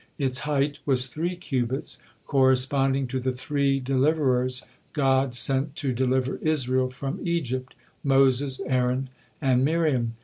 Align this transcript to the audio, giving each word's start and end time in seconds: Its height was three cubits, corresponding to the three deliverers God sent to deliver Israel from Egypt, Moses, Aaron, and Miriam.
Its 0.17 0.39
height 0.39 0.79
was 0.83 1.05
three 1.05 1.35
cubits, 1.35 1.99
corresponding 2.25 3.05
to 3.05 3.19
the 3.19 3.31
three 3.31 3.79
deliverers 3.79 4.63
God 4.93 5.35
sent 5.35 5.75
to 5.75 5.91
deliver 5.93 6.37
Israel 6.37 6.89
from 6.89 7.19
Egypt, 7.21 7.75
Moses, 8.03 8.59
Aaron, 8.65 9.09
and 9.41 9.63
Miriam. 9.63 10.15